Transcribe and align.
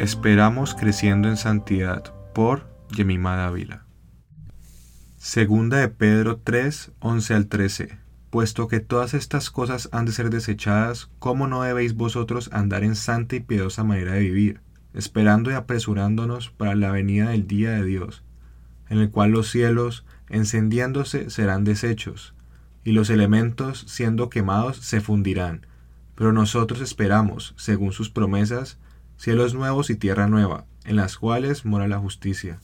Esperamos 0.00 0.74
creciendo 0.74 1.28
en 1.28 1.36
santidad 1.36 2.14
por 2.32 2.66
Yemima 2.88 3.36
Dávila. 3.36 3.84
Segunda 5.18 5.76
de 5.76 5.88
Pedro 5.88 6.38
3, 6.42 6.92
11 7.00 7.34
al 7.34 7.48
13. 7.48 7.98
Puesto 8.30 8.66
que 8.66 8.80
todas 8.80 9.12
estas 9.12 9.50
cosas 9.50 9.90
han 9.92 10.06
de 10.06 10.12
ser 10.12 10.30
desechadas, 10.30 11.10
¿cómo 11.18 11.48
no 11.48 11.60
debéis 11.60 11.92
vosotros 11.92 12.48
andar 12.50 12.82
en 12.82 12.96
santa 12.96 13.36
y 13.36 13.40
piadosa 13.40 13.84
manera 13.84 14.14
de 14.14 14.20
vivir, 14.20 14.62
esperando 14.94 15.50
y 15.50 15.54
apresurándonos 15.54 16.48
para 16.48 16.74
la 16.74 16.90
venida 16.90 17.28
del 17.28 17.46
día 17.46 17.72
de 17.72 17.84
Dios, 17.84 18.24
en 18.88 19.00
el 19.00 19.10
cual 19.10 19.32
los 19.32 19.50
cielos, 19.50 20.06
encendiéndose, 20.30 21.28
serán 21.28 21.64
deshechos, 21.64 22.32
y 22.84 22.92
los 22.92 23.10
elementos, 23.10 23.84
siendo 23.86 24.30
quemados, 24.30 24.78
se 24.78 25.02
fundirán. 25.02 25.66
Pero 26.14 26.32
nosotros 26.32 26.80
esperamos, 26.80 27.52
según 27.58 27.92
sus 27.92 28.08
promesas, 28.08 28.78
cielos 29.20 29.54
nuevos 29.54 29.90
y 29.90 29.94
tierra 29.94 30.26
nueva, 30.26 30.64
en 30.84 30.96
las 30.96 31.18
cuales 31.18 31.64
mora 31.64 31.86
la 31.86 31.98
justicia. 31.98 32.58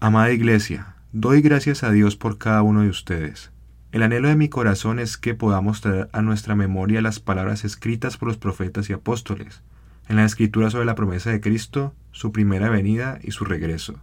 Amada 0.00 0.32
Iglesia, 0.32 0.96
doy 1.12 1.40
gracias 1.40 1.82
a 1.82 1.90
Dios 1.90 2.16
por 2.16 2.36
cada 2.38 2.62
uno 2.62 2.82
de 2.82 2.90
ustedes 2.90 3.50
el 3.96 4.02
anhelo 4.02 4.28
de 4.28 4.36
mi 4.36 4.50
corazón 4.50 4.98
es 4.98 5.16
que 5.16 5.34
podamos 5.34 5.80
traer 5.80 6.10
a 6.12 6.20
nuestra 6.20 6.54
memoria 6.54 7.00
las 7.00 7.18
palabras 7.18 7.64
escritas 7.64 8.18
por 8.18 8.28
los 8.28 8.36
profetas 8.36 8.90
y 8.90 8.92
apóstoles, 8.92 9.62
en 10.06 10.16
la 10.16 10.26
escritura 10.26 10.68
sobre 10.68 10.84
la 10.84 10.94
promesa 10.94 11.30
de 11.30 11.40
Cristo, 11.40 11.94
su 12.12 12.30
primera 12.30 12.68
venida 12.68 13.18
y 13.22 13.30
su 13.30 13.46
regreso. 13.46 13.94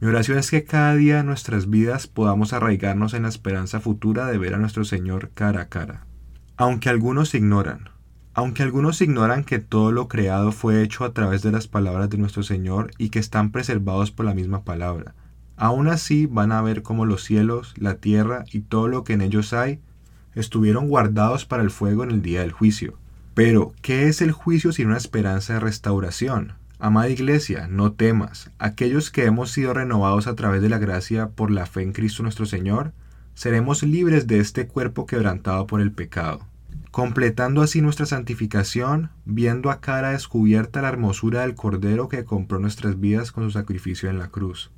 Mi 0.00 0.08
oración 0.08 0.38
es 0.38 0.50
que 0.50 0.64
cada 0.64 0.94
día 0.94 1.20
en 1.20 1.26
nuestras 1.26 1.68
vidas 1.68 2.06
podamos 2.06 2.54
arraigarnos 2.54 3.12
en 3.12 3.24
la 3.24 3.28
esperanza 3.28 3.80
futura 3.80 4.28
de 4.28 4.38
ver 4.38 4.54
a 4.54 4.58
nuestro 4.58 4.86
Señor 4.86 5.30
cara 5.34 5.60
a 5.60 5.68
cara. 5.68 6.06
Aunque 6.56 6.88
algunos 6.88 7.34
ignoran, 7.34 7.90
aunque 8.40 8.62
algunos 8.62 9.00
ignoran 9.00 9.44
que 9.44 9.58
todo 9.58 9.92
lo 9.92 10.08
creado 10.08 10.52
fue 10.52 10.82
hecho 10.82 11.04
a 11.04 11.12
través 11.12 11.42
de 11.42 11.52
las 11.52 11.68
palabras 11.68 12.10
de 12.10 12.18
nuestro 12.18 12.42
Señor 12.42 12.90
y 12.98 13.10
que 13.10 13.18
están 13.18 13.50
preservados 13.52 14.10
por 14.10 14.26
la 14.26 14.34
misma 14.34 14.64
palabra, 14.64 15.14
Aún 15.60 15.88
así 15.88 16.24
van 16.24 16.52
a 16.52 16.62
ver 16.62 16.82
cómo 16.82 17.04
los 17.04 17.22
cielos, 17.22 17.74
la 17.76 17.96
tierra 17.96 18.46
y 18.50 18.60
todo 18.60 18.88
lo 18.88 19.04
que 19.04 19.12
en 19.12 19.20
ellos 19.20 19.52
hay 19.52 19.78
estuvieron 20.34 20.88
guardados 20.88 21.44
para 21.44 21.62
el 21.62 21.70
fuego 21.70 22.02
en 22.02 22.10
el 22.10 22.22
día 22.22 22.40
del 22.40 22.50
juicio. 22.50 22.96
Pero, 23.34 23.74
¿qué 23.82 24.08
es 24.08 24.22
el 24.22 24.32
juicio 24.32 24.72
sin 24.72 24.86
una 24.86 24.96
esperanza 24.96 25.52
de 25.52 25.60
restauración? 25.60 26.54
Amada 26.78 27.10
Iglesia, 27.10 27.68
no 27.68 27.92
temas. 27.92 28.50
Aquellos 28.58 29.10
que 29.10 29.26
hemos 29.26 29.50
sido 29.50 29.74
renovados 29.74 30.26
a 30.28 30.34
través 30.34 30.62
de 30.62 30.70
la 30.70 30.78
gracia 30.78 31.28
por 31.28 31.50
la 31.50 31.66
fe 31.66 31.82
en 31.82 31.92
Cristo 31.92 32.22
nuestro 32.22 32.46
Señor, 32.46 32.94
seremos 33.34 33.82
libres 33.82 34.26
de 34.26 34.40
este 34.40 34.66
cuerpo 34.66 35.04
quebrantado 35.04 35.66
por 35.66 35.82
el 35.82 35.92
pecado. 35.92 36.49
Completando 36.90 37.62
así 37.62 37.80
nuestra 37.80 38.06
santificación, 38.06 39.10
viendo 39.24 39.70
a 39.70 39.80
cara 39.80 40.10
descubierta 40.10 40.82
la 40.82 40.88
hermosura 40.88 41.42
del 41.42 41.54
Cordero 41.54 42.08
que 42.08 42.24
compró 42.24 42.58
nuestras 42.58 42.98
vidas 42.98 43.32
con 43.32 43.44
su 43.44 43.50
sacrificio 43.50 44.10
en 44.10 44.18
la 44.18 44.28
cruz 44.28 44.70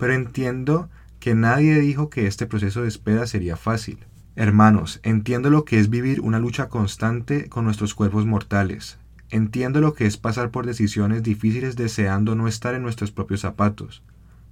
pero 0.00 0.14
entiendo 0.14 0.88
que 1.20 1.34
nadie 1.34 1.78
dijo 1.78 2.08
que 2.08 2.26
este 2.26 2.46
proceso 2.46 2.82
de 2.82 2.88
espera 2.88 3.26
sería 3.26 3.56
fácil. 3.56 4.06
Hermanos, 4.34 4.98
entiendo 5.02 5.50
lo 5.50 5.66
que 5.66 5.78
es 5.78 5.90
vivir 5.90 6.22
una 6.22 6.40
lucha 6.40 6.70
constante 6.70 7.50
con 7.50 7.66
nuestros 7.66 7.94
cuerpos 7.94 8.24
mortales. 8.24 8.98
Entiendo 9.28 9.82
lo 9.82 9.92
que 9.92 10.06
es 10.06 10.16
pasar 10.16 10.50
por 10.50 10.64
decisiones 10.64 11.22
difíciles 11.22 11.76
deseando 11.76 12.34
no 12.34 12.48
estar 12.48 12.74
en 12.74 12.82
nuestros 12.82 13.12
propios 13.12 13.42
zapatos. 13.42 14.02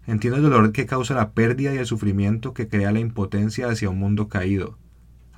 Entiendo 0.06 0.36
el 0.36 0.42
dolor 0.42 0.72
que 0.72 0.86
causa 0.86 1.14
la 1.14 1.30
pérdida 1.30 1.74
y 1.74 1.78
el 1.78 1.86
sufrimiento 1.86 2.52
que 2.52 2.68
crea 2.68 2.92
la 2.92 3.00
impotencia 3.00 3.68
hacia 3.68 3.88
un 3.88 3.98
mundo 3.98 4.28
caído. 4.28 4.76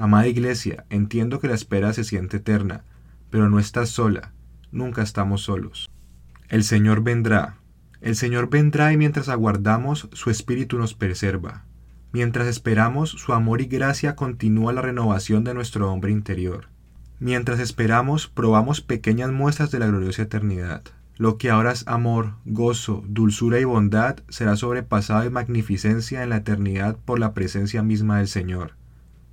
Amada 0.00 0.28
Iglesia, 0.28 0.86
entiendo 0.88 1.40
que 1.40 1.48
la 1.48 1.54
espera 1.54 1.92
se 1.92 2.04
siente 2.04 2.38
eterna, 2.38 2.84
pero 3.28 3.50
no 3.50 3.58
estás 3.58 3.90
sola, 3.90 4.32
nunca 4.72 5.02
estamos 5.02 5.42
solos. 5.42 5.90
El 6.48 6.64
Señor 6.64 7.02
vendrá, 7.02 7.58
el 8.00 8.16
Señor 8.16 8.48
vendrá 8.48 8.94
y 8.94 8.96
mientras 8.96 9.28
aguardamos, 9.28 10.08
su 10.14 10.30
Espíritu 10.30 10.78
nos 10.78 10.94
preserva. 10.94 11.66
Mientras 12.12 12.46
esperamos, 12.46 13.10
su 13.10 13.34
amor 13.34 13.60
y 13.60 13.66
gracia 13.66 14.16
continúa 14.16 14.72
la 14.72 14.80
renovación 14.80 15.44
de 15.44 15.52
nuestro 15.52 15.92
hombre 15.92 16.12
interior. 16.12 16.68
Mientras 17.18 17.60
esperamos, 17.60 18.26
probamos 18.26 18.80
pequeñas 18.80 19.30
muestras 19.30 19.70
de 19.70 19.80
la 19.80 19.86
gloriosa 19.88 20.22
eternidad. 20.22 20.82
Lo 21.18 21.36
que 21.36 21.50
ahora 21.50 21.72
es 21.72 21.86
amor, 21.86 22.36
gozo, 22.46 23.04
dulzura 23.06 23.60
y 23.60 23.64
bondad 23.64 24.16
será 24.30 24.56
sobrepasado 24.56 25.24
en 25.24 25.34
magnificencia 25.34 26.22
en 26.22 26.30
la 26.30 26.38
eternidad 26.38 26.96
por 27.04 27.18
la 27.18 27.34
presencia 27.34 27.82
misma 27.82 28.16
del 28.16 28.28
Señor. 28.28 28.79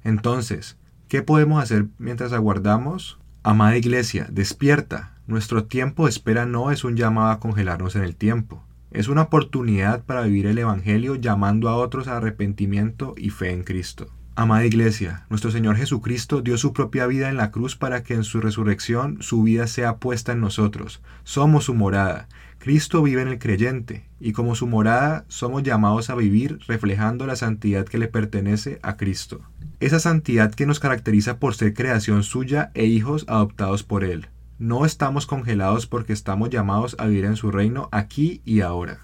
Entonces, 0.07 0.77
¿qué 1.09 1.21
podemos 1.21 1.61
hacer 1.61 1.87
mientras 1.97 2.31
aguardamos? 2.31 3.19
Amada 3.43 3.75
Iglesia, 3.75 4.25
despierta, 4.31 5.17
nuestro 5.27 5.65
tiempo 5.65 6.05
de 6.05 6.11
espera 6.11 6.45
no 6.45 6.71
es 6.71 6.85
un 6.85 6.95
llamado 6.95 7.29
a 7.29 7.41
congelarnos 7.41 7.97
en 7.97 8.03
el 8.03 8.15
tiempo. 8.15 8.63
Es 8.89 9.09
una 9.09 9.23
oportunidad 9.23 10.05
para 10.05 10.21
vivir 10.21 10.45
el 10.45 10.59
Evangelio 10.59 11.15
llamando 11.15 11.67
a 11.67 11.75
otros 11.75 12.07
a 12.07 12.15
arrepentimiento 12.15 13.15
y 13.17 13.31
fe 13.31 13.51
en 13.51 13.63
Cristo. 13.65 14.07
Amada 14.35 14.65
Iglesia, 14.65 15.25
nuestro 15.29 15.51
Señor 15.51 15.75
Jesucristo 15.75 16.41
dio 16.41 16.57
su 16.57 16.71
propia 16.71 17.05
vida 17.05 17.27
en 17.27 17.35
la 17.35 17.51
cruz 17.51 17.75
para 17.75 18.01
que 18.03 18.13
en 18.13 18.23
su 18.23 18.39
resurrección 18.39 19.17
su 19.19 19.43
vida 19.43 19.67
sea 19.67 19.97
puesta 19.97 20.31
en 20.31 20.39
nosotros. 20.39 21.01
Somos 21.25 21.65
su 21.65 21.73
morada. 21.73 22.29
Cristo 22.59 23.01
vive 23.03 23.21
en 23.21 23.27
el 23.27 23.39
creyente, 23.39 24.05
y 24.19 24.33
como 24.33 24.55
su 24.55 24.67
morada 24.67 25.25
somos 25.27 25.63
llamados 25.63 26.09
a 26.09 26.15
vivir 26.15 26.59
reflejando 26.67 27.27
la 27.27 27.35
santidad 27.35 27.85
que 27.85 27.97
le 27.97 28.07
pertenece 28.07 28.79
a 28.81 28.97
Cristo. 28.97 29.41
Esa 29.79 29.99
santidad 29.99 30.53
que 30.53 30.65
nos 30.65 30.79
caracteriza 30.79 31.37
por 31.39 31.55
ser 31.55 31.73
creación 31.73 32.23
suya 32.23 32.71
e 32.73 32.85
hijos 32.85 33.25
adoptados 33.27 33.83
por 33.83 34.03
Él. 34.03 34.27
No 34.59 34.85
estamos 34.85 35.27
congelados 35.27 35.85
porque 35.85 36.13
estamos 36.13 36.49
llamados 36.49 36.95
a 36.97 37.05
vivir 37.05 37.25
en 37.25 37.35
su 37.35 37.51
reino 37.51 37.89
aquí 37.91 38.41
y 38.43 38.61
ahora. 38.61 39.01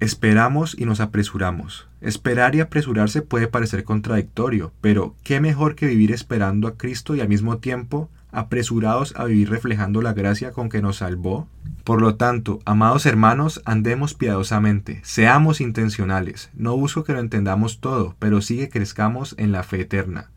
Esperamos 0.00 0.76
y 0.78 0.84
nos 0.84 1.00
apresuramos. 1.00 1.88
Esperar 2.00 2.54
y 2.54 2.60
apresurarse 2.60 3.22
puede 3.22 3.46
parecer 3.46 3.84
contradictorio, 3.84 4.72
pero 4.80 5.14
¿qué 5.22 5.40
mejor 5.40 5.76
que 5.76 5.86
vivir 5.86 6.12
esperando 6.12 6.68
a 6.68 6.76
Cristo 6.76 7.14
y 7.14 7.20
al 7.20 7.28
mismo 7.28 7.58
tiempo 7.58 8.10
apresurados 8.32 9.14
a 9.16 9.24
vivir 9.24 9.48
reflejando 9.48 10.02
la 10.02 10.12
gracia 10.12 10.50
con 10.50 10.68
que 10.68 10.82
nos 10.82 10.96
salvó? 10.96 11.48
Por 11.84 12.02
lo 12.02 12.16
tanto, 12.16 12.58
amados 12.64 13.06
hermanos, 13.06 13.62
andemos 13.64 14.14
piadosamente, 14.14 15.00
seamos 15.04 15.60
intencionales. 15.60 16.50
No 16.54 16.76
busco 16.76 17.04
que 17.04 17.12
lo 17.12 17.20
entendamos 17.20 17.80
todo, 17.80 18.16
pero 18.18 18.42
sí 18.42 18.58
que 18.58 18.68
crezcamos 18.68 19.34
en 19.38 19.52
la 19.52 19.62
fe 19.62 19.82
eterna. 19.82 20.30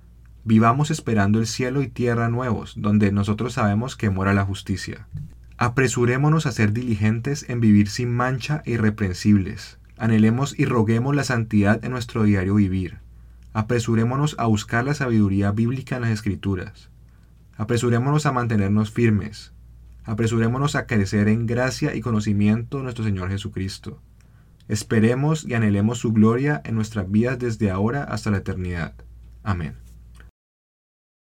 Vivamos 0.44 0.92
esperando 0.92 1.40
el 1.40 1.48
cielo 1.48 1.82
y 1.82 1.88
tierra 1.88 2.30
nuevos, 2.30 2.76
donde 2.78 3.12
nosotros 3.12 3.54
sabemos 3.54 3.98
que 3.98 4.10
mora 4.10 4.34
la 4.34 4.46
justicia. 4.46 5.08
Apresurémonos 5.60 6.46
a 6.46 6.52
ser 6.52 6.72
diligentes 6.72 7.50
en 7.50 7.60
vivir 7.60 7.90
sin 7.90 8.14
mancha 8.14 8.62
e 8.66 8.74
irreprensibles. 8.74 9.80
Anhelemos 9.98 10.58
y 10.58 10.66
roguemos 10.66 11.16
la 11.16 11.24
santidad 11.24 11.84
en 11.84 11.92
nuestro 11.92 12.24
diario 12.24 12.56
vivir. 12.56 13.00
Apresurémonos 13.54 14.36
a 14.38 14.46
buscar 14.46 14.86
la 14.86 14.94
sabiduría 14.94 15.52
bíblica 15.52 15.96
en 15.96 16.04
las 16.04 16.12
Escrituras. 16.12 16.92
Apresurémonos 17.56 18.28
a 18.28 18.32
mantenernos 18.32 18.92
firmes. 18.92 19.52
Apresurémonos 20.04 20.76
a 20.76 20.86
crecer 20.86 21.28
en 21.28 21.48
gracia 21.48 21.96
y 21.96 22.02
conocimiento 22.02 22.78
de 22.78 22.84
nuestro 22.84 23.04
Señor 23.04 23.30
Jesucristo. 23.30 24.00
Esperemos 24.68 25.44
y 25.44 25.56
anhelemos 25.56 25.98
su 25.98 26.14
gloria 26.14 26.62
en 26.66 26.76
nuestras 26.76 27.10
vidas 27.10 27.40
desde 27.40 27.72
ahora 27.72 28.04
hasta 28.04 28.30
la 28.30 28.38
eternidad. 28.38 28.94
Amén. 29.44 29.87